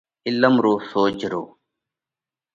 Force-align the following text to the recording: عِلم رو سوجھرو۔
عِلم 0.27 0.53
رو 0.63 0.73
سوجھرو۔ 0.89 1.43